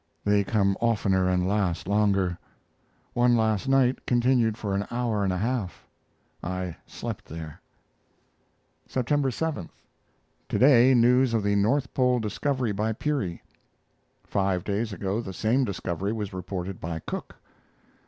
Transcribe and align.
They 0.25 0.43
come 0.43 0.75
oftener 0.81 1.29
and 1.29 1.47
last 1.47 1.87
longer. 1.87 2.39
One 3.13 3.37
last 3.37 3.67
night 3.67 4.03
continued 4.07 4.57
for 4.57 4.73
an 4.73 4.87
hour 4.89 5.23
and 5.23 5.31
a 5.31 5.37
half. 5.37 5.85
I 6.41 6.75
slept 6.87 7.25
there. 7.25 7.61
September 8.87 9.29
7. 9.29 9.69
To 10.49 10.57
day 10.57 10.95
news 10.95 11.35
of 11.35 11.43
the 11.43 11.55
North 11.55 11.93
Pole 11.93 12.19
discovered 12.19 12.75
by 12.75 12.93
Peary. 12.93 13.43
Five 14.23 14.63
days 14.63 14.91
ago 14.91 15.21
the 15.21 15.33
same 15.33 15.65
discovery 15.65 16.13
was 16.13 16.33
reported 16.33 16.81
by 16.81 16.97
Cook. 17.05 17.35